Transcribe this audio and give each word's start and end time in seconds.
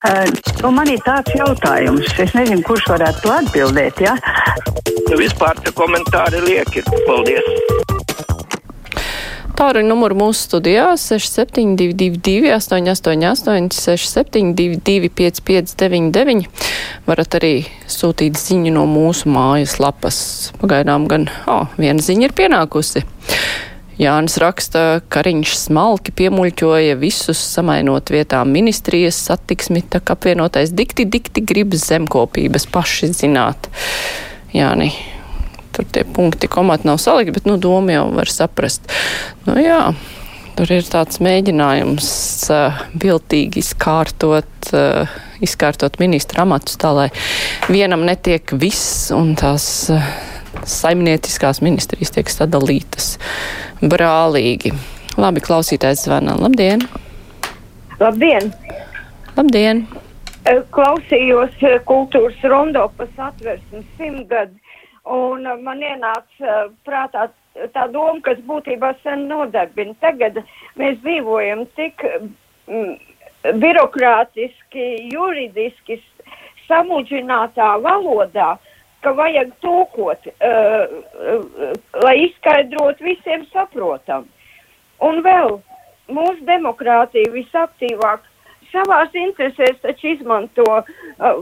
Uh, 0.00 0.24
nu 0.62 0.70
man 0.72 0.88
ir 0.88 1.00
tāds 1.04 1.34
jautājums, 1.36 2.06
es 2.24 2.30
nezinu, 2.32 2.62
kurš 2.64 2.86
varētu 2.88 3.20
to 3.20 3.34
atbildēt. 3.36 4.00
Ja? 4.00 4.14
Vispār 5.12 5.60
tie 5.60 5.74
komentāri 5.76 6.40
lieki. 6.46 6.86
Paldies! 7.04 7.44
Tāruņa 9.60 9.90
numuru 9.90 10.16
mūsu 10.16 10.46
studijā 10.46 10.86
6722, 10.96 12.48
888, 12.56 13.68
672, 13.76 15.10
559, 15.20 16.48
varat 17.04 17.36
arī 17.36 17.52
sūtīt 17.84 18.40
ziņu 18.40 18.72
no 18.78 18.86
mūsu 18.88 19.28
mājas 19.28 19.76
lapas. 19.84 20.22
Pagaidām 20.62 21.04
gan, 21.12 21.28
oh, 21.44 21.68
viena 21.76 22.00
ziņa 22.00 22.30
ir 22.30 22.36
pienākusi. 22.40 23.04
Jānis 24.00 24.38
raksta, 24.40 24.82
ka 25.04 25.20
Kariņš 25.20 25.54
smalki 25.60 26.14
piemuļķoja 26.16 26.96
visus, 26.96 27.40
samainot 27.52 28.08
vietām 28.08 28.48
ministrijas 28.54 29.18
satiksmi, 29.26 29.82
tā 29.92 30.00
kā 30.00 30.16
apvienotais 30.16 30.72
dikti, 30.72 31.04
dikti 31.04 31.42
grib 31.44 31.76
zemkopības 31.76 32.64
paši 32.72 33.10
zināt. 33.12 33.68
Jāni, 34.56 34.88
tur 35.76 35.84
tie 35.92 36.06
punkti 36.08 36.48
komati 36.48 36.88
nav 36.88 36.96
salikti, 37.02 37.36
bet, 37.36 37.50
nu, 37.50 37.58
doma 37.60 37.98
jau 37.98 38.06
var 38.16 38.32
saprast. 38.32 38.88
Nu, 39.44 39.58
jā, 39.60 39.82
tur 40.56 40.72
ir 40.72 40.88
tāds 40.88 41.20
mēģinājums 41.20 42.10
uh, 42.56 42.80
viltīgi 43.04 43.60
izkārtot, 43.60 44.72
uh, 44.72 45.20
izkārtot 45.44 46.00
ministra 46.00 46.48
amatus 46.48 46.80
tā, 46.80 46.94
lai 46.96 47.08
vienam 47.68 48.08
netiek 48.08 48.56
viss 48.56 49.12
un 49.12 49.34
tās. 49.36 49.66
Uh, 49.92 50.12
saimnieciskās 50.66 51.60
ministrijas 51.62 52.10
tiek 52.10 52.28
sadalītas 52.28 53.14
brālīgi. 53.82 54.72
Labi, 55.20 55.42
klausītājs 55.44 56.04
zvana. 56.06 56.36
Labdien! 56.40 56.84
Labdien! 58.00 58.52
Labdien! 59.36 59.84
Klausījos 60.74 61.56
kultūras 61.88 62.40
rondo 62.48 62.86
pa 62.96 63.06
satversmes 63.16 63.84
simtgadu, 63.98 64.56
un 65.04 65.44
man 65.64 65.82
ienāca 65.84 66.70
prātā 66.86 67.28
tā 67.74 67.86
doma, 67.92 68.20
kas 68.24 68.40
būtībā 68.48 68.94
sen 69.02 69.26
nodarbina. 69.28 69.94
Tagad 70.00 70.40
mēs 70.80 70.96
dzīvojam 71.04 71.66
tik 71.76 72.04
mm, 72.70 72.96
birokrātiski, 73.60 74.88
juridiski 75.12 76.00
samudžinātā 76.68 77.74
valodā, 77.84 78.54
uh, 78.56 78.69
ka 79.04 79.12
vajag 79.16 79.52
tūkot, 79.64 80.28
uh, 80.28 80.94
uh, 81.34 81.72
lai 82.04 82.16
izskaidrot 82.26 83.00
visiem 83.04 83.46
saprotam. 83.54 84.26
Un 85.00 85.22
vēl 85.24 85.56
mūsu 86.12 86.44
demokrātija 86.48 87.32
visaktīvāk 87.32 88.26
savās 88.70 89.14
interesēs 89.16 89.80
taču 89.82 90.14
izmanto 90.14 90.66
uh, 90.68 90.84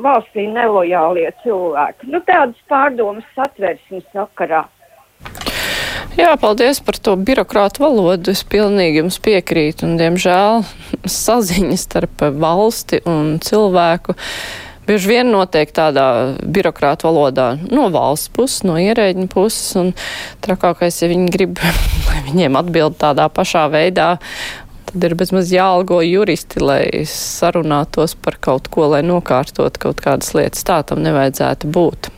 valstī 0.05 0.47
nelojālie 0.53 1.29
cilvēki. 1.42 2.11
Nu, 2.12 2.23
tādas 2.29 2.59
pārdomas 2.70 3.27
satversmes 3.36 4.06
sakarā. 4.14 4.64
Jā, 6.19 6.33
paldies 6.41 6.81
par 6.83 6.97
to 6.98 7.12
birokrātu 7.20 7.84
valodu. 7.84 8.33
Es 8.34 8.41
pilnīgi 8.42 9.03
jums 9.03 9.20
piekrītu, 9.23 9.86
un, 9.86 9.98
diemžēl, 10.01 10.64
saziņa 11.25 11.77
starp 11.79 12.25
valsti 12.39 13.03
un 13.06 13.36
cilvēku 13.45 14.17
bieži 14.89 15.12
vien 15.12 15.33
notiek 15.33 15.70
tādā 15.75 16.06
birokrāta 16.42 17.08
valodā 17.08 17.50
no 17.69 17.89
valsts 17.94 18.33
puses, 18.34 18.62
no 18.67 18.78
ierēģiņa 18.81 19.28
puses, 19.33 19.75
un 19.80 19.92
trakākais, 20.45 21.03
ja 21.03 21.11
viņi 21.12 21.34
grib, 21.34 21.61
lai 22.08 22.22
viņiem 22.30 22.58
atbild 22.61 22.98
tādā 23.00 23.28
pašā 23.33 23.67
veidā, 23.72 24.14
tad 24.89 25.05
ir 25.05 25.17
bezmaz 25.19 25.53
jāalgo 25.53 26.00
juristi, 26.05 26.62
lai 26.64 26.83
sarunātos 27.08 28.17
par 28.17 28.39
kaut 28.41 28.70
ko, 28.72 28.89
lai 28.95 29.03
nokārtot 29.06 29.77
kaut 29.80 30.00
kādas 30.05 30.33
lietas. 30.36 30.64
Tā 30.64 30.80
tam 30.89 31.05
nevajadzētu 31.05 31.70
būt. 31.75 32.11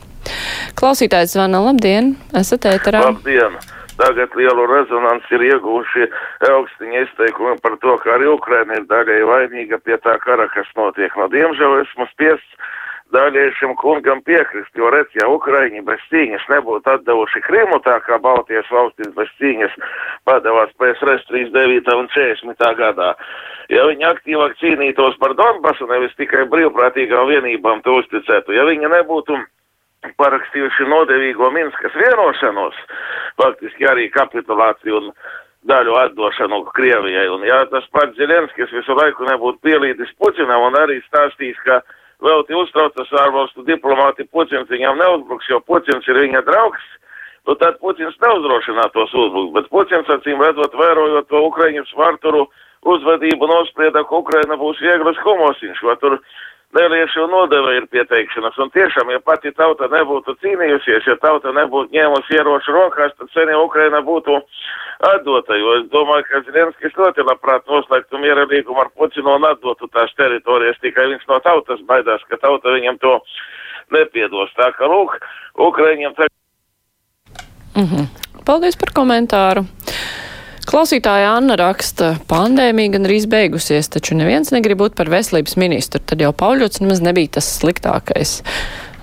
Klausītājs 0.77 1.35
zvana, 1.35 1.63
labdien, 1.65 2.15
esat 2.37 2.69
ēterā. 2.71 3.07
Labdien! 3.09 3.59
Tagad 4.01 4.33
lielu 4.33 4.65
rezonanci 4.65 5.35
ir 5.37 5.47
iegūši 5.51 6.07
augstiņa 6.49 7.05
izteikumi 7.05 7.59
par 7.61 7.77
to, 7.83 7.97
ka 8.01 8.15
arī 8.15 8.31
Ukraina 8.33 8.79
ir 8.79 8.87
daļai 8.89 9.21
vainīga 9.29 9.77
pie 9.85 9.99
tā 10.01 10.15
kara, 10.23 10.47
kas 10.55 10.69
notiek. 10.79 11.13
No 11.19 11.27
diemžēl 11.29 11.83
esmu 11.83 12.07
spiests 12.09 12.71
daļai 13.13 13.51
šim 13.59 13.75
kungam 13.79 14.21
piekrist, 14.27 14.71
jo 14.79 14.89
redz, 14.93 15.11
ja 15.19 15.27
Ukraiņi 15.29 15.83
bez 15.87 16.01
cīņas 16.11 16.47
nebūtu 16.51 16.93
atdevuši 16.95 17.43
Krimu 17.45 17.81
tā 17.85 17.97
kā 18.05 18.17
Baltijas 18.23 18.69
valstis 18.71 19.11
bez 19.17 19.31
cīņas 19.39 19.77
padevās 20.27 20.71
PSRS 20.79 21.27
39 21.29 21.95
un 21.99 22.09
40 22.15 22.77
gadā, 22.79 23.13
ja 23.69 23.87
viņi 23.89 24.07
aktīvāk 24.11 24.57
cīnītos 24.63 25.19
par 25.21 25.35
Donbasu, 25.39 25.89
nevis 25.91 26.15
tikai 26.19 26.47
brīvprātīgām 26.51 27.27
vienībām 27.35 27.83
to 27.85 27.99
uzticētu, 28.01 28.55
ja 28.55 28.67
viņi 28.69 28.93
nebūtu 28.95 29.39
parakstījuši 30.17 30.87
nodevīgo 30.89 31.51
Minskas 31.53 31.95
vienošanos, 31.97 32.77
faktiski 33.41 33.87
arī 33.89 34.09
kapitulāciju 34.13 34.97
un 35.01 35.11
daļu 35.69 35.97
atdošanu 36.05 36.63
Krievijai. 36.75 37.27
Un 37.29 37.45
ja 37.45 37.61
tas 37.69 37.85
pats 37.93 38.17
Zelenskis 38.17 38.73
visu 38.73 38.95
laiku 38.97 39.27
nebūtu 39.29 39.61
pielīdis 39.65 40.13
Putinam 40.17 40.65
un 40.69 40.77
arī 40.79 40.99
stāstījis, 41.05 41.59
ka 41.65 41.81
vēl 42.25 42.45
tie 42.47 42.57
uztraucas 42.57 43.13
ārvalstu 43.25 43.65
diplomāti 43.67 44.25
Putins 44.29 44.69
viņam 44.69 44.97
neuzbruks, 45.01 45.49
jo 45.49 45.61
Putins 45.65 46.07
ir 46.09 46.19
viņa 46.25 46.41
draugs, 46.49 46.83
nu 47.49 47.55
tad 47.61 47.77
Putins 47.81 48.17
neuzdrošinātos 48.25 49.13
uzbrukt, 49.13 49.53
bet 49.57 49.69
Putins 49.73 50.09
acīm 50.17 50.41
redzot, 50.41 50.77
vērojot 50.77 51.29
to 51.29 51.45
Ukraiņas 51.49 51.93
vārturu 51.97 52.47
uzvedību, 52.81 53.45
nosprieda, 53.49 54.01
ka 54.05 54.21
Ukraina 54.23 54.57
būs 54.57 54.81
vieglas 54.81 55.19
homosiņš, 55.21 55.83
vai 55.85 55.97
tur 56.01 56.17
Neliešu 56.71 57.25
nodeva 57.27 57.73
ir 57.75 57.85
pieteikšanas, 57.91 58.55
un 58.63 58.69
tiešām, 58.71 59.09
ja 59.11 59.19
pati 59.19 59.51
tauta 59.51 59.89
nebūtu 59.91 60.37
cīnījusies, 60.39 61.07
ja 61.09 61.17
tauta 61.19 61.51
nebūtu 61.51 61.91
ņēmusi 61.91 62.37
ieroču 62.37 62.71
rokās, 62.71 63.11
tad 63.19 63.27
sen 63.33 63.51
jau 63.51 63.65
Ukraina 63.65 63.99
būtu 64.07 64.37
atdota, 65.09 65.57
jo 65.59 65.73
es 65.81 65.89
domāju, 65.91 66.23
ka 66.29 66.43
Zelenskis 66.47 66.95
ļoti 66.95 67.25
labprāt 67.27 67.67
noslēgtu 67.67 68.21
miera 68.23 68.47
līgumu 68.47 68.85
ar 68.85 68.91
Putinu 68.95 69.35
un 69.35 69.49
atdotu 69.49 69.89
tās 69.91 70.15
teritorijas, 70.15 70.79
tikai 70.79 71.09
viņš 71.11 71.27
no 71.27 71.41
tautas 71.43 71.83
baidās, 71.91 72.23
ka 72.29 72.39
tauta 72.39 72.71
viņam 72.77 73.01
to 73.03 73.17
nepiedos. 73.91 74.55
Tā 74.55 74.71
ka, 74.77 74.87
lūk, 74.87 75.19
Ukraiņiem 75.59 76.15
tagad. 76.15 76.37
Mm 77.75 77.87
-hmm. 77.87 78.07
Paldies 78.45 78.79
par 78.79 78.95
komentāru. 78.95 79.67
Klausītāja 80.71 81.33
Anna 81.35 81.57
raksta, 81.59 82.13
pandēmija 82.31 82.93
gan 82.93 83.03
arī 83.03 83.17
beigusies, 83.27 83.89
taču 83.91 84.15
neviens 84.15 84.53
negrib 84.55 84.79
būt 84.79 84.93
par 84.95 85.09
veselības 85.11 85.57
ministru. 85.59 85.99
Tad 85.99 86.21
jau 86.23 86.29
Pauļots 86.31 86.79
nemaz 86.79 87.01
nebija 87.03 87.33
tas 87.35 87.49
sliktākais. 87.57 88.37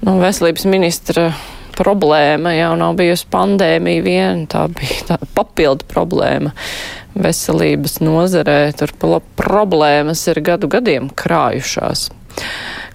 Nu, 0.00 0.14
veselības 0.22 0.64
ministra 0.64 1.26
problēma 1.76 2.54
jau 2.56 2.70
nav 2.80 2.96
bijusi 2.96 3.28
pandēmija 3.28 4.04
vien, 4.06 4.46
tā 4.48 4.64
bija 4.72 5.10
tā 5.10 5.18
papildu 5.36 5.84
problēma 5.92 6.54
veselības 7.12 7.98
nozarē. 8.00 8.72
Tur 8.78 8.94
problēmas 9.36 10.24
ir 10.32 10.40
gadu 10.48 10.70
gadiem 10.72 11.10
krājušās. 11.12 12.08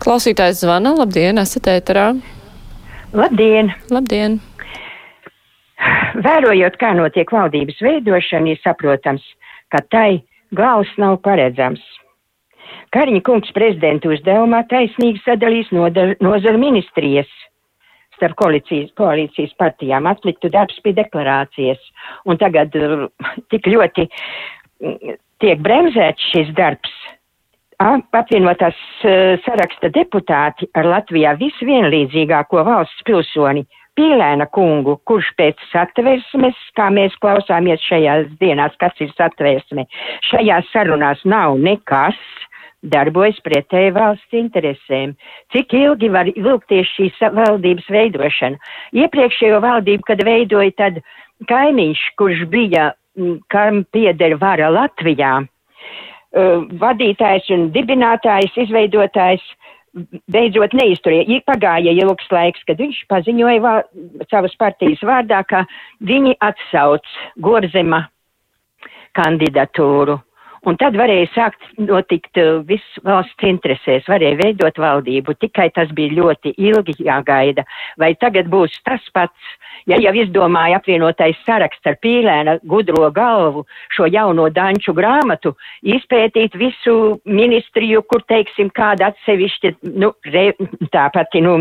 Klausītājs 0.02 0.64
zvana, 0.66 0.96
labdien, 0.98 1.38
esat 1.46 1.70
ēterā. 1.76 2.08
Labdien! 3.14 3.70
Labdien! 3.94 4.42
Vērojot, 6.24 6.78
kā 6.82 6.94
notiek 6.98 7.32
valdības 7.34 7.82
veidošana, 7.84 8.54
ir 8.54 8.62
saprotams, 8.64 9.24
ka 9.74 9.82
tai 9.92 10.24
gals 10.56 10.92
nav 11.02 11.20
paredzams. 11.26 11.82
Kariņa 12.94 13.24
kungs 13.26 13.54
prezidentu 13.56 14.12
uzdevumā 14.14 14.62
taisnīgi 14.70 15.22
sadalīs 15.26 15.72
nozaru 15.74 16.60
ministrijas 16.62 17.30
starp 18.14 18.38
koalīcijas, 18.38 18.92
koalīcijas 19.00 19.56
partijām, 19.58 20.08
atliktu 20.08 20.52
darbs 20.54 20.78
pie 20.86 20.94
deklarācijas. 20.96 21.82
Un 22.30 22.38
tagad 22.42 22.76
uh, 22.78 23.08
tik 23.52 23.68
ļoti 23.74 24.06
mm, 24.06 25.18
tiek 25.44 25.64
bremzēts 25.66 26.30
šis 26.34 26.54
darbs. 26.58 26.94
Apvienotās 27.84 28.78
uh, 28.78 29.34
saraksta 29.44 29.90
deputāti 29.92 30.70
ar 30.78 30.88
Latvijā 30.94 31.34
visvienlīdzīgāko 31.42 32.62
valsts 32.70 33.04
pilsoni 33.10 33.66
Pīlēna 33.94 34.48
kungu, 34.50 34.96
kurš 35.06 35.28
pēc 35.38 35.60
satversmes, 35.70 36.58
kā 36.78 36.88
mēs 36.94 37.14
klausāmies 37.22 37.84
šajās 37.86 38.32
dienās, 38.40 38.74
kas 38.82 38.98
ir 39.06 39.12
satversme, 39.14 39.86
šajās 40.32 40.72
sarunās 40.74 41.22
nav 41.30 41.60
nekas, 41.62 42.18
darbojas 42.84 43.38
pretēji 43.46 43.94
valsts 43.96 44.38
interesēm. 44.40 45.14
Cik 45.54 45.76
ilgi 45.78 46.10
var 46.12 46.32
ilgties 46.34 46.90
šīs 46.98 47.22
valdības 47.38 47.88
veidošana? 47.94 48.60
Iepriekšējo 48.98 49.62
valdību, 49.64 50.08
kad 50.10 50.26
veidoja 50.26 50.74
tad 50.82 51.00
kaimiņš, 51.50 52.04
kurš 52.20 52.46
bija, 52.52 52.92
kam 53.54 53.84
pieder 53.94 54.36
vara 54.42 54.72
Latvijā, 54.74 55.36
uh, 55.44 56.66
vadītājs 56.82 57.52
un 57.56 57.70
dibinātājs, 57.76 58.58
izveidotājs, 58.66 59.46
beidzot 60.32 60.74
neizturēja. 60.78 61.42
Pagāja 61.48 61.94
ilgs 61.94 62.30
laiks, 62.34 62.64
kad 62.68 62.82
viņš 62.82 63.04
paziņoja 63.12 63.64
vā, 63.64 63.74
savas 64.32 64.56
partijas 64.60 65.04
vārdā, 65.06 65.44
ka 65.50 65.64
viņi 66.06 66.36
atsauc 66.44 67.08
Gorzema 67.44 68.04
kandidatūru. 69.18 70.18
Un 70.64 70.78
tad 70.80 70.96
varēja 70.96 71.28
sākt 71.34 71.66
notikt 71.82 72.40
uh, 72.40 72.62
viss 72.68 73.00
valsts 73.04 73.44
interesēs, 73.44 74.06
varēja 74.08 74.40
veidot 74.40 74.78
valdību, 74.80 75.36
tikai 75.42 75.68
tas 75.76 75.92
bija 75.96 76.16
ļoti 76.22 76.54
ilgi 76.56 76.96
jāgaida. 77.04 77.66
Vai 78.00 78.14
tagad 78.16 78.48
būs 78.52 78.78
tas 78.88 79.04
pats, 79.12 79.52
ja 79.92 79.98
jau 80.00 80.14
izdomāja 80.16 80.80
apvienotais 80.80 81.40
saraksts 81.44 81.90
ar 81.90 81.98
pīlēna 82.04 82.56
gudro 82.70 83.10
galvu 83.12 83.66
šo 83.92 84.08
jauno 84.08 84.48
danču 84.56 84.96
grāmatu, 84.96 85.52
izpētīt 85.84 86.56
visu 86.56 87.20
ministriju, 87.28 88.04
kur, 88.08 88.24
teiksim, 88.32 88.72
kāda 88.72 89.12
atsevišķa, 89.12 89.74
nu, 90.00 90.14
re, 90.32 90.46
tā 90.96 91.10
pati, 91.12 91.44
nu, 91.44 91.58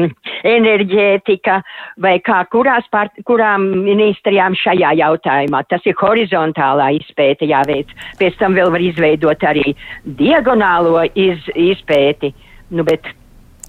enerģētika 0.47 1.59
vai 2.03 2.15
kā 2.23 2.43
kurās 2.55 2.87
pār, 2.95 3.11
kurām 3.27 3.67
ministrijām 3.83 4.55
šajā 4.59 4.95
jautājumā. 5.03 5.65
Tas 5.67 5.83
ir 5.91 5.99
horizontālā 5.99 6.93
izpēte 7.01 7.51
jāveic. 7.51 7.91
Pēc 8.23 8.39
tam 8.39 8.55
vēl 8.59 8.71
var 8.71 8.87
izveidot 8.93 9.43
arī 9.49 9.73
diagonālo 10.05 11.03
iz, 11.19 11.43
izpēti. 11.57 12.33
Nu, 12.73 12.87
bet 12.87 13.11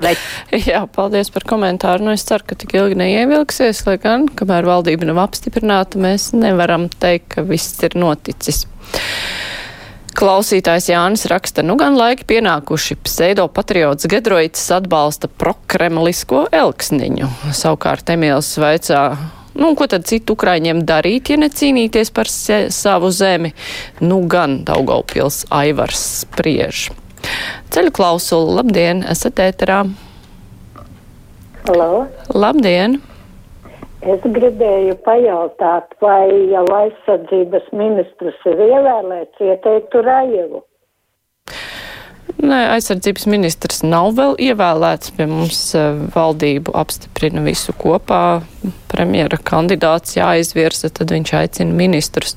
Lai... 0.02 0.14
Jā, 0.72 0.84
paldies 0.90 1.30
par 1.34 1.46
komentāru. 1.48 2.04
Nu, 2.08 2.14
es 2.18 2.26
ceru, 2.28 2.46
ka 2.50 2.58
tik 2.60 2.76
ilgi 2.78 2.98
neievilksies, 3.00 3.84
lai 3.88 3.98
gan, 4.02 4.28
kamēr 4.40 4.68
valdība 4.68 5.08
nav 5.10 5.22
apstiprināta, 5.28 6.02
mēs 6.02 6.32
nevaram 6.36 6.90
teikt, 6.90 7.30
ka 7.36 7.46
viss 7.48 7.78
ir 7.86 7.98
noticis. 8.00 8.64
Klausītājs 10.14 10.92
Jānis 10.92 11.26
raksta, 11.30 11.64
nu 11.66 11.74
gan 11.80 11.96
laiki 11.98 12.28
pienākuši. 12.30 13.00
Pseido 13.02 13.48
patriots 13.50 14.06
Gedroits 14.10 14.68
atbalsta 14.76 15.30
prokremlisko 15.42 16.46
elksniņu. 16.54 17.30
Savukārt 17.58 18.14
Emīls 18.14 18.52
vaicā, 18.62 19.02
Nu, 19.54 19.76
ko 19.78 19.86
tad 19.90 20.08
citu 20.10 20.34
ukraiņiem 20.34 20.82
darīt, 20.90 21.30
ja 21.30 21.38
necīnīties 21.38 22.10
par 22.16 22.30
se, 22.32 22.68
savu 22.74 23.12
zemi? 23.14 23.54
Nu, 24.02 24.24
gan 24.28 24.64
Daugaupils 24.66 25.44
Aivars 25.54 26.02
spriež. 26.24 26.88
Ceļu 27.74 27.94
klausulu, 27.96 28.58
labdien, 28.60 29.04
esat 29.14 29.40
ēterā. 29.44 29.84
Halo. 31.70 32.06
Labdien! 32.34 33.00
Es 34.04 34.20
gribēju 34.36 34.98
pajautāt, 35.06 35.94
vai 36.04 36.28
jau 36.52 36.66
aizsardzības 36.76 37.70
ministrs 37.72 38.42
ir 38.52 38.60
ievēlēts, 38.66 39.40
ieteiktu 39.40 40.02
Rajevu. 40.04 40.60
Nē, 42.42 42.60
aizsardzības 42.74 43.28
ministrs 43.30 43.84
nav 43.86 44.16
vēl 44.18 44.34
ievēlēts. 44.42 45.14
Pie 45.18 45.28
mums 45.30 45.60
eh, 45.78 46.00
valdību 46.16 46.74
apstiprina 46.76 47.44
visu 47.46 47.76
kopā. 47.78 48.42
Premjera 48.92 49.38
kandidāts 49.38 50.18
jāizvirza, 50.18 50.90
tad 50.94 51.14
viņš 51.14 51.34
aicina 51.40 51.78
ministrus. 51.78 52.36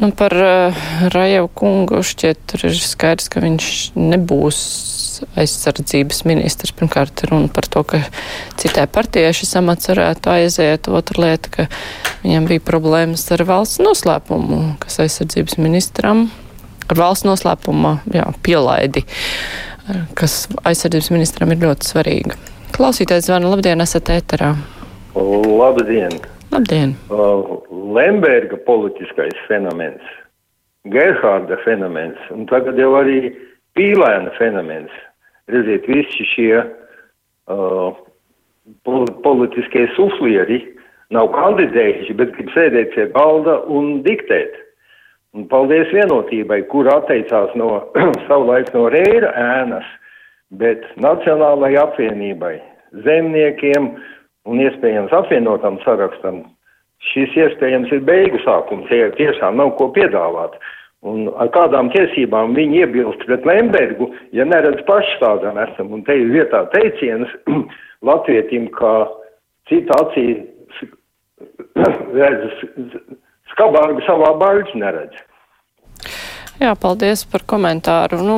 Nu, 0.00 0.12
par 0.16 0.32
uh, 0.32 0.76
Rajevu 1.12 1.48
kungu 1.58 1.98
šķiet 2.06 2.44
tur 2.48 2.62
ir 2.68 2.76
skaidrs, 2.78 3.26
ka 3.32 3.42
viņš 3.42 3.66
nebūs 3.98 4.60
aizsardzības 5.40 6.22
ministrs. 6.28 6.72
Pirmkārt, 6.76 7.24
runa 7.28 7.50
par 7.52 7.66
to, 7.68 7.82
ka 7.84 8.00
citai 8.60 8.86
partijai 8.88 9.34
šis 9.36 9.56
amats 9.60 9.90
varētu 9.90 10.32
aiziet. 10.32 10.88
Otra 10.88 11.26
lieta, 11.26 11.52
ka 11.52 11.66
viņam 12.22 12.46
bija 12.48 12.64
problēmas 12.70 13.26
ar 13.34 13.44
valsts 13.48 13.82
noslēpumu, 13.82 14.62
kas 14.80 15.02
aizsardzības 15.04 15.58
ministram 15.60 16.28
ar 16.90 16.98
valsts 16.98 17.26
noslēpuma 17.28 17.98
jā, 18.14 18.26
pielaidi, 18.44 19.04
kas 20.18 20.44
aizsardzības 20.66 21.10
ministram 21.14 21.54
ir 21.54 21.62
ļoti 21.62 21.90
svarīga. 21.90 22.38
Klausītājs 22.74 23.28
zvana, 23.28 23.50
labdien, 23.50 23.82
esat 23.82 24.10
ēterā. 24.14 24.54
Labdien! 25.14 26.14
Labdien! 26.50 26.96
Uh, 27.10 27.60
Lemberga 27.70 28.58
politiskais 28.66 29.36
fenomens, 29.48 30.02
Gerhārda 30.90 31.58
fenomens 31.64 32.18
un 32.34 32.46
tagad 32.50 32.78
jau 32.80 32.94
arī 32.98 33.34
Pīlēna 33.78 34.32
fenomens. 34.38 34.90
Redziet, 35.50 35.86
visi 35.90 36.24
šie 36.30 36.54
uh, 36.62 37.98
politiskie 39.26 39.86
suflieri 39.96 40.62
nav 41.14 41.30
kandidējuši, 41.34 42.16
bet 42.18 42.34
grib 42.36 42.50
sēdēt 42.54 42.94
pie 42.94 43.06
galda 43.14 43.60
un 43.70 44.00
diktēt. 44.06 44.56
Un 45.38 45.46
paldies 45.46 45.90
vienotībai, 45.94 46.64
kur 46.72 46.88
atteicās 46.90 47.52
no 47.58 47.68
savulaik 48.26 48.72
no 48.74 48.88
Reira 48.90 49.30
ēnas, 49.38 49.86
bet 50.58 50.82
Nacionālajai 50.98 51.78
apvienībai, 51.84 52.56
zemniekiem 53.06 53.92
un 54.50 54.64
iespējams 54.64 55.14
apvienotam 55.14 55.78
sarakstam. 55.84 56.42
Šis 57.12 57.36
iespējams 57.38 57.94
ir 57.94 58.02
beigu 58.04 58.42
sākums, 58.42 58.90
ja 58.90 59.08
tiešām 59.14 59.56
nav 59.62 59.76
ko 59.78 59.88
piedāvāt. 59.94 60.58
Un 61.06 61.30
ar 61.40 61.48
kādām 61.54 61.88
tiesībām 61.94 62.52
viņi 62.58 62.82
iebilst 62.82 63.22
pret 63.24 63.46
Lembergu, 63.48 64.10
ja 64.36 64.44
neredz 64.44 64.82
paši 64.90 65.16
tādam 65.22 65.62
esam. 65.62 65.94
Un 65.94 66.02
te 66.04 66.18
ir 66.18 66.28
vietā 66.34 66.66
teiciens 66.74 67.30
latvietim, 68.08 68.66
ka 68.74 69.06
cita 69.70 69.96
acī 70.02 70.26
redz 72.18 72.66
skabārgu 73.60 74.00
savā 74.08 74.32
baļķi 74.40 74.80
neredz. 74.80 75.20
Jā, 76.60 76.74
paldies 76.76 77.24
par 77.28 77.44
komentāru. 77.48 78.20
Nu, 78.24 78.36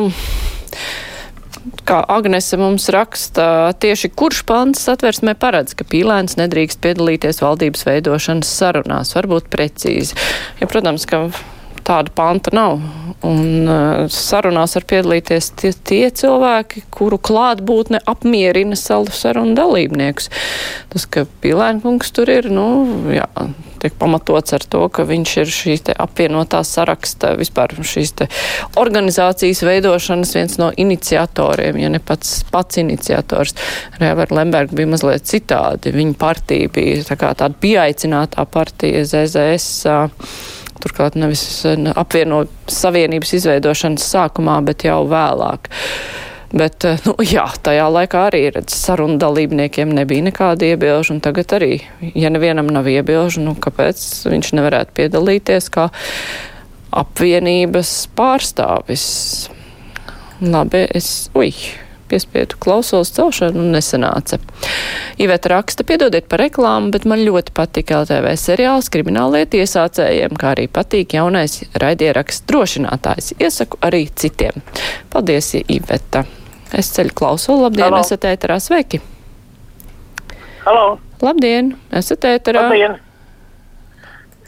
kā 1.87 2.01
Agnese 2.11 2.59
mums 2.59 2.89
raksta, 2.95 3.71
tieši 3.83 4.11
kurš 4.15 4.43
pants 4.47 4.83
satversmē 4.83 5.35
paredz, 5.39 5.77
ka 5.79 5.87
pīlēns 5.87 6.39
nedrīkst 6.39 6.83
piedalīties 6.83 7.43
valdības 7.43 7.87
veidošanas 7.87 8.51
sarunās, 8.51 9.15
varbūt 9.19 9.51
precīzi. 9.51 10.19
Ja, 10.63 10.71
protams, 10.71 11.07
ka 11.07 11.29
tāda 11.87 12.15
panta 12.15 12.55
nav. 12.55 12.79
Un 13.27 13.67
uh, 13.67 14.05
sarunās 14.11 14.75
var 14.79 14.87
piedalīties 14.91 15.51
tie, 15.59 15.73
tie 15.75 16.05
cilvēki, 16.15 16.87
kuru 16.95 17.19
klātbūtne 17.19 18.03
apmierina 18.11 18.79
savu 18.79 19.15
sarunu 19.15 19.55
dalībniekus. 19.59 20.31
Tas, 20.95 21.07
ka 21.11 21.27
Pilēnkungs 21.43 22.15
tur 22.15 22.31
ir, 22.31 22.51
nu, 22.55 22.67
jā, 23.15 23.27
tiek 23.83 23.97
pamatots 23.99 24.55
ar 24.57 24.65
to, 24.71 24.85
ka 24.93 25.07
viņš 25.09 25.35
ir 25.43 25.53
šīs 25.57 25.85
apvienotā 25.93 26.63
saraksta, 26.67 27.35
vispār 27.41 27.75
šīs 27.77 28.15
organizācijas 28.81 29.63
veidošanas 29.67 30.35
viens 30.37 30.57
no 30.61 30.71
iniciatoriem, 30.77 31.81
ja 31.83 31.93
ne 31.93 32.01
pats, 32.03 32.41
pats 32.53 32.81
iniciators. 32.83 33.57
Rēver 34.01 34.35
Lemberg 34.35 34.75
bija 34.77 34.91
mazliet 34.95 35.29
citādi. 35.29 35.95
Viņa 35.95 36.19
partija 36.21 36.73
bija 36.73 37.05
tā 37.09 37.19
kā 37.21 37.35
tāda 37.39 37.59
pieaicinātā 37.63 38.47
partija 38.51 39.05
ZZS. 39.09 39.71
Uh, 39.91 40.51
turklāt 40.83 41.17
nevis 41.19 41.45
apvienot 41.95 42.51
savienības 42.71 43.37
izveidošanas 43.39 44.07
sākumā, 44.15 44.59
bet 44.67 44.87
jau 44.89 45.03
vēlāk. 45.11 45.71
Bet, 46.53 46.85
eh, 46.85 47.01
nu, 47.09 47.15
jā, 47.25 47.47
tajā 47.65 47.87
laikā 47.89 48.27
arī 48.29 48.43
redz, 48.53 48.75
sarunu 48.77 49.17
dalībniekiem 49.21 49.93
nebija 49.97 50.27
nekāda 50.29 50.69
iebilžu, 50.75 51.17
un 51.17 51.23
tagad 51.25 51.55
arī, 51.57 51.79
ja 52.15 52.29
nevienam 52.33 52.69
nav 52.69 52.91
iebilžu, 52.93 53.41
nu, 53.45 53.57
kāpēc 53.57 54.03
viņš 54.29 54.53
nevarētu 54.59 54.97
piedalīties 55.01 55.71
kā 55.73 55.89
apvienības 56.93 57.95
pārstāvis? 58.19 59.07
Labi, 60.43 60.83
es, 60.93 61.31
ui, 61.39 61.55
piespiedu 62.13 62.59
klausos 62.61 63.15
celšanu 63.17 63.63
un 63.63 63.73
nesanāca. 63.73 64.37
Iveta 65.23 65.55
raksta, 65.55 65.87
piedodiet 65.89 66.29
par 66.29 66.43
reklāmu, 66.45 66.93
bet 66.93 67.07
man 67.09 67.25
ļoti 67.25 67.55
patika 67.57 68.03
LTV 68.03 68.35
seriāls 68.37 68.93
kriminālliet 68.93 69.57
iesācējiem, 69.57 70.37
kā 70.37 70.53
arī 70.53 70.69
patīk 70.69 71.17
jaunais 71.17 71.63
raidieraksts 71.81 72.45
drošinātājs. 72.51 73.33
Iesaku 73.41 73.81
arī 73.89 74.05
citiem. 74.13 74.61
Paldies, 75.15 75.55
Iveta. 75.63 76.27
Es 76.73 76.89
ceļu 76.97 77.13
klausu. 77.17 77.57
Labdien, 77.61 77.91
Halo. 77.91 78.01
esat 78.01 78.25
ēterā. 78.25 78.57
Sveiki! 78.63 79.03
Halo! 80.65 80.99
Labdien, 81.23 81.75
esat 82.01 82.25
ēterā. 82.25 82.67
Labdien! 82.69 82.99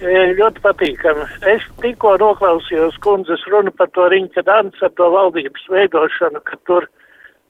E, 0.02 0.22
ļoti 0.38 0.62
patīkami. 0.64 1.24
Es 1.52 1.64
tikko 1.82 2.16
noklausījos 2.20 2.96
kundzes 3.04 3.44
runu 3.52 3.70
par 3.76 3.92
to 3.94 4.08
riņķa 4.10 4.44
dansu, 4.48 4.82
ar 4.88 4.92
to 4.98 5.08
valdības 5.12 5.68
veidošanu, 5.70 6.42
ka 6.48 6.58
tur 6.68 6.88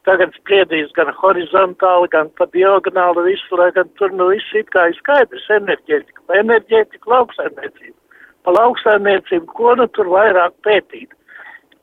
tagad 0.05 0.35
spriedīs 0.37 0.93
gan 0.99 1.09
horizontāli, 1.23 2.11
gan 2.13 2.29
pa 2.39 2.47
diagonāli 2.53 3.31
visu, 3.31 3.59
lai 3.61 3.71
gan 3.77 3.89
tur 3.99 4.13
nu 4.13 4.29
viss 4.35 4.59
it 4.59 4.69
kā 4.75 4.91
ir 4.91 4.99
skaidrs 4.99 5.47
enerģētika, 5.57 6.27
pa 6.29 6.41
enerģētiku 6.43 7.15
lauksaimniecību. 7.15 7.97
Pa 8.45 8.59
lauksaimniecību, 8.59 9.47
ko 9.57 9.77
nu 9.81 9.89
tur 9.97 10.11
vairāk 10.13 10.59
pētīt. 10.67 11.15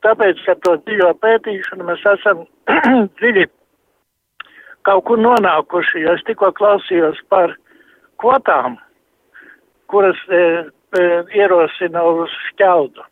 Tāpēc, 0.02 0.40
ka 0.46 0.56
to 0.64 0.76
dziļo 0.82 1.12
pētīšanu 1.22 1.86
mēs 1.86 2.06
esam 2.16 2.46
dziļi 3.20 3.46
kaut 4.86 5.04
kur 5.06 5.20
nonākuši, 5.22 6.02
jo 6.02 6.16
es 6.16 6.24
tikko 6.26 6.50
klausījos 6.58 7.20
par 7.30 7.54
kvotām, 8.22 8.78
kuras 9.92 10.18
e, 10.26 10.40
e, 10.98 11.04
ierosina 11.38 12.02
uz 12.08 12.32
šķeldu. 12.48 13.06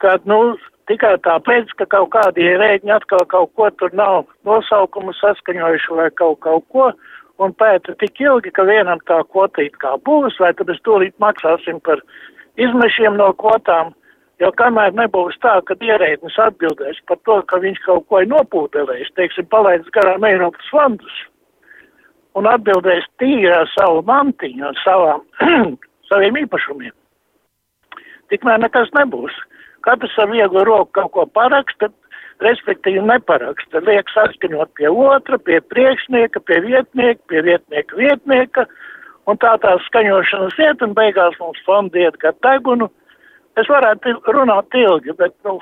Kad, 0.00 0.24
nu, 0.28 0.56
tikai 0.88 1.16
tāpēc, 1.24 1.72
ka 1.80 1.88
kaut 1.96 2.12
kādi 2.14 2.46
ierēģi 2.46 2.94
atkal 2.96 3.24
kaut 3.32 3.52
ko 3.58 3.68
tur 3.80 3.92
nav 3.96 4.24
nosaukumu 4.48 5.14
saskaņojuši 5.20 6.00
vai 6.00 6.08
kaut, 6.20 6.40
kaut 6.46 6.66
ko, 6.72 6.90
un 7.42 7.52
pēta 7.60 7.96
tik 8.00 8.20
ilgi, 8.22 8.52
ka 8.56 8.64
vienam 8.68 9.00
tā 9.08 9.20
kvota 9.28 9.64
it 9.64 9.76
kā 9.82 9.96
būs, 10.08 10.38
vai 10.40 10.52
tad 10.56 10.70
mēs 10.70 10.80
tūlīt 10.86 11.16
maksāsim 11.22 11.80
par 11.84 12.00
izmešiem 12.60 13.18
no 13.20 13.32
kvotām, 13.36 13.92
Jo 14.42 14.50
kamēr 14.52 14.92
nebūs 14.92 15.38
tā, 15.40 15.54
ka 15.64 15.74
ierēdnis 15.80 16.36
atbildēs 16.44 16.98
par 17.08 17.16
to, 17.24 17.38
ka 17.48 17.60
viņš 17.62 17.80
kaut 17.86 18.04
ko 18.10 18.20
ir 18.20 18.28
nopūtelējis, 18.28 19.14
teiksim, 19.16 19.48
palaidis 19.52 19.88
garām 19.96 20.26
Eiropas 20.28 20.68
fondus, 20.72 21.20
un 22.36 22.48
atbildēs 22.50 23.06
tīri 23.22 23.48
ar 23.48 23.68
savu 23.72 24.02
mantiņu, 24.08 24.66
ar 24.68 24.80
savām, 24.82 25.22
saviem 26.10 26.36
īpašumiem, 26.42 26.92
tikmēr 28.32 28.60
nekas 28.66 28.92
nebūs. 28.98 29.36
Katrs 29.86 30.18
ar 30.18 30.28
vieglu 30.32 30.66
roku 30.66 30.92
kaut 30.98 31.12
ko 31.14 31.24
paraksta, 31.38 31.88
respektīvi 32.44 33.00
neparaksta, 33.06 33.80
liek 33.86 34.10
saskaņot 34.12 34.74
pie 34.76 34.90
otra, 34.90 35.38
pie 35.38 35.62
priekšnieka, 35.72 36.42
pie 36.44 36.60
vietnieka, 36.64 37.22
pie 37.30 37.42
vietnieka 37.46 37.96
vietnieka, 37.96 38.66
un 39.30 39.40
tā 39.40 39.54
tā 39.62 39.76
skaņošanas 39.86 40.60
iet, 40.60 40.82
un 40.84 40.92
beigās 40.98 41.38
mums 41.40 41.62
fondi 41.64 42.04
iet 42.04 42.18
kā 42.20 42.34
degunu. 42.44 42.90
Es 43.56 43.70
varētu 43.72 44.18
runāt 44.36 44.74
ilgi, 44.76 45.14
bet, 45.16 45.32
nu, 45.46 45.56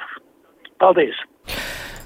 paldies. 0.83 1.19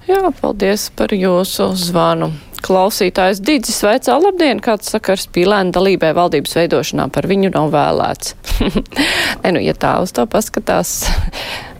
Jā, 0.08 0.20
paldies 0.40 0.88
par 0.96 1.12
jūsu 1.12 1.70
zvanu. 1.76 2.30
Klausītājs 2.64 3.38
Dīdzis 3.44 3.78
veicā 3.86 4.16
labdien, 4.18 4.58
kāds 4.60 4.90
sakars 4.92 5.28
pīlēna 5.32 5.72
dalībai 5.72 6.10
valdības 6.16 6.56
veidošanā 6.58 7.06
par 7.14 7.28
viņu 7.30 7.52
nav 7.54 7.70
vēlēts. 7.72 8.34
ne, 9.44 9.52
nu, 9.54 9.62
ja 9.62 9.76
tā 9.78 9.94
uz 10.02 10.12
to 10.16 10.26
paskatās, 10.28 10.96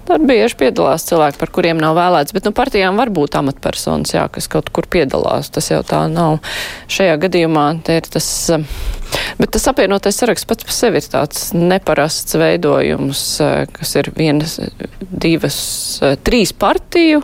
Tur 0.08 0.22
bieži 0.24 0.56
piedalās 0.56 1.04
cilvēki, 1.04 1.36
par 1.36 1.50
kuriem 1.52 1.80
nav 1.82 1.92
vēlēts, 1.98 2.32
bet 2.32 2.46
nu, 2.48 2.52
partijām 2.56 2.96
var 2.96 3.10
būt 3.12 3.34
amatpersonas, 3.36 4.14
jā, 4.14 4.22
kas 4.32 4.48
kaut 4.48 4.70
kur 4.72 4.88
piedalās. 4.88 5.50
Tas 5.52 5.68
jau 5.68 5.82
tā 5.84 6.06
nav. 6.08 6.38
Šajā 6.88 7.18
gadījumā 7.26 7.66
ir 7.92 8.08
tas. 8.08 8.28
Bet 9.36 9.52
tas 9.52 9.68
apvienotais 9.68 10.16
saraksts 10.16 10.48
pats 10.48 10.64
par 10.64 10.76
sevi 10.76 11.00
ir 11.02 11.10
tāds 11.12 11.50
neparasts 11.52 12.36
veidojums, 12.40 13.22
kas 13.76 13.94
ir 14.00 14.10
vienas, 14.16 14.56
divas, 15.00 15.60
trīs 16.24 16.52
partiju 16.56 17.22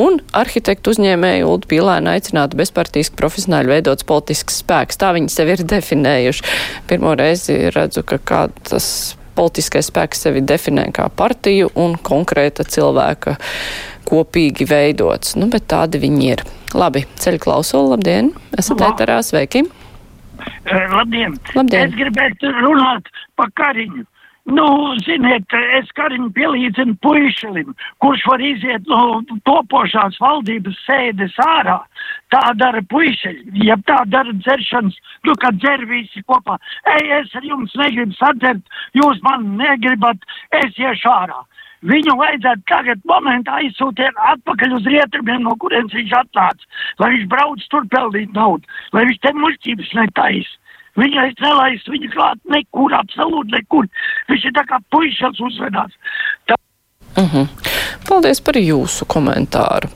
un 0.00 0.20
arhitektu 0.32 0.96
uzņēmēju 0.96 1.48
Uldu 1.52 1.72
Pīlēnu 1.72 2.16
aicinātu 2.16 2.60
bezpartijski 2.60 3.18
profesionāļi 3.20 3.76
veidots 3.76 4.08
politisks 4.08 4.62
spēks. 4.64 5.00
Tā 5.00 5.12
viņi 5.16 5.32
sevi 5.32 5.58
ir 5.58 5.66
definējuši. 5.76 6.52
Pirmo 6.88 7.16
reizi 7.20 7.58
redzu, 7.72 8.04
ka 8.08 8.20
kāds 8.24 9.16
politiskais 9.36 9.90
spēks 9.90 10.24
sevi 10.26 10.42
definē 10.44 10.88
kā 10.94 11.08
partiju 11.16 11.70
un 11.78 11.96
konkrēta 11.96 12.66
cilvēka 12.68 13.36
kopīgi 14.08 14.66
veidots. 14.68 15.36
Nu, 15.38 15.48
bet 15.52 15.68
tādi 15.72 16.00
viņi 16.02 16.32
ir. 16.34 16.44
Labi, 16.76 17.04
ceļu 17.20 17.40
klausuli, 17.42 17.92
labdien! 17.94 18.32
Esat 18.58 18.82
ēterā, 18.84 19.20
sveiki! 19.24 19.64
Labdien. 20.68 21.36
Labdien! 21.56 21.88
Es 21.88 21.96
gribētu 21.98 22.50
runāt 22.60 23.08
par 23.38 23.52
Kariņu. 23.58 24.06
Nu, 24.50 24.66
ziniet, 25.06 25.54
es 25.78 25.90
Kariņu 25.94 26.32
pielīdzinu 26.34 26.96
puišelim, 27.04 27.68
kurš 28.02 28.24
var 28.26 28.42
iziet 28.42 28.88
no 28.90 29.20
topošās 29.46 30.16
valdības 30.18 30.80
sēdes 30.82 31.36
ārā. 31.44 31.76
Tā 32.34 32.42
dara 32.58 32.82
puišeļi, 32.90 33.62
ja 33.68 33.76
tā 33.86 34.00
dara 34.10 34.34
dzeršanas, 34.40 34.96
nu, 35.28 35.36
kad 35.38 35.60
dzer 35.62 35.86
visi 35.86 36.24
kopā. 36.26 36.56
Ej, 36.96 37.12
es 37.20 37.36
ar 37.38 37.46
jums 37.46 37.76
negribu 37.78 38.18
sadzert, 38.18 38.66
jūs 38.98 39.22
man 39.22 39.46
negribat, 39.60 40.26
es 40.58 40.74
iešu 40.74 41.12
ārā. 41.12 41.38
Viņu 41.86 42.16
vajadzētu 42.18 42.66
tagad 42.70 43.06
momentā 43.10 43.60
aizsūtīt 43.62 44.18
atpakaļ 44.32 44.74
uz 44.74 44.90
rietumiem, 44.90 45.46
no 45.46 45.54
kurienes 45.62 45.94
viņš 45.94 46.16
atnāca, 46.18 46.66
lai 47.02 47.12
viņš 47.14 47.30
brauc 47.30 47.64
tur 47.70 47.86
pelnīt 47.94 48.34
naudu, 48.34 48.66
lai 48.94 49.06
viņš 49.06 49.22
te 49.22 49.32
muļķības 49.38 49.94
netaisa. 49.98 50.58
Viņais 51.00 51.38
nelaiž 51.40 51.86
viņu 51.88 52.10
klāt 52.12 52.40
nekur, 52.52 52.92
absolūti 52.98 53.54
nekur. 53.56 53.88
Viņš 54.28 54.48
ir 54.48 54.56
tā 54.58 54.66
kā 54.68 54.80
puišas 54.92 55.40
uzvedās. 55.40 55.94
Tā... 56.46 56.58
Uh 57.16 57.34
-huh. 57.34 57.48
Paldies 58.08 58.40
par 58.40 58.56
jūsu 58.58 59.06
komentāru. 59.08 59.88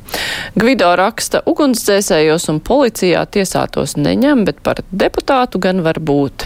Gvido 0.56 0.88
raksta, 0.96 1.42
ugunsdzēsējos 1.46 2.48
un 2.52 2.60
policijā 2.60 3.26
tiesātos 3.26 3.96
neņem, 3.96 4.44
bet 4.44 4.62
par 4.62 4.80
deputātu 4.92 5.58
gan 5.58 5.82
var 5.82 6.00
būt. 6.00 6.45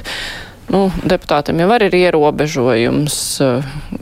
Nu, 0.71 0.85
deputātam 1.03 1.59
jau 1.59 1.67
ir 1.83 1.95
ierobežojums, 1.99 3.17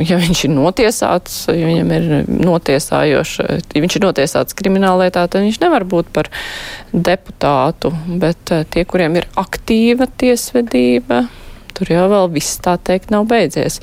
ja 0.04 0.18
viņš 0.20 0.42
ir 0.44 0.52
notiesāts, 0.52 1.38
ja 1.48 1.64
viņam 1.70 1.92
ir 1.96 2.08
notiesājoši, 2.28 3.46
ja 3.72 3.82
viņš 3.84 3.96
ir 3.96 4.04
notiesāts 4.04 4.56
krimināllietā, 4.58 5.24
tad 5.32 5.46
viņš 5.46 5.62
nevar 5.62 5.86
būt 5.88 6.12
par 6.12 6.28
deputātu, 6.92 7.94
bet 8.20 8.52
eh, 8.52 8.66
tie, 8.68 8.84
kuriem 8.84 9.16
ir 9.16 9.28
aktīva 9.40 10.10
tiesvedība, 10.20 11.24
tur 11.78 11.92
jau 11.94 12.04
vēl 12.10 12.28
viss 12.34 12.58
tā 12.64 12.76
teikt 12.82 13.12
nav 13.14 13.28
beidzies. 13.30 13.80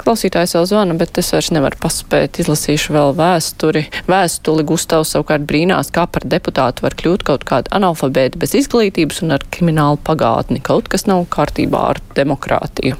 Klausītājs 0.00 0.54
vēl 0.56 0.66
zvana, 0.70 0.96
bet 1.00 1.18
es 1.20 1.28
vairs 1.34 1.50
nevaru 1.52 1.76
paspēt. 1.82 2.40
Izlasīšu 2.40 2.94
vēl 2.96 3.12
vēsturi. 3.18 3.84
Vēstuli 4.08 4.64
Gustavs 4.68 5.12
savukārt 5.14 5.44
brīnās, 5.48 5.92
kā 5.92 6.06
par 6.08 6.24
deputātu 6.24 6.86
var 6.86 6.96
kļūt 6.96 7.26
kaut 7.28 7.44
kāda 7.48 7.74
analfabēta 7.76 8.40
bez 8.40 8.56
izglītības 8.62 9.20
un 9.26 9.36
ar 9.36 9.44
kriminālu 9.52 10.00
pagātni. 10.06 10.62
Kaut 10.64 10.88
kas 10.92 11.08
nav 11.10 11.26
kārtībā 11.32 11.84
ar 11.92 12.02
demokrātiju. 12.16 12.96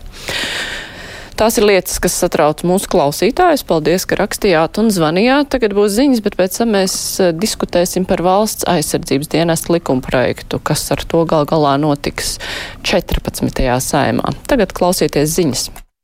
Tās 1.41 1.57
ir 1.57 1.65
lietas, 1.65 1.95
kas 2.05 2.19
satrauc 2.21 2.61
mūsu 2.69 2.91
klausītājus. 2.93 3.63
Paldies, 3.65 4.05
ka 4.05 4.19
rakstījāt 4.21 4.77
un 4.83 4.91
zvanījāt. 4.93 5.49
Tagad 5.55 5.73
būs 5.73 5.95
ziņas, 5.97 6.21
bet 6.27 6.37
pēc 6.37 6.59
tam 6.61 6.75
mēs 6.77 6.95
eh, 7.17 7.31
diskutēsim 7.33 8.05
par 8.05 8.21
valsts 8.27 8.69
aizsardzības 8.69 9.33
dienestu 9.33 9.79
likumprojektu, 9.79 10.61
kas 10.61 10.85
ar 10.93 11.01
to 11.01 11.25
gal 11.31 11.49
galā 11.49 11.79
notiks 11.81 12.37
14. 12.85 13.57
saimā. 13.89 14.37
Tagad 14.53 14.77
klausieties 14.77 15.33
ziņas. 15.41 15.71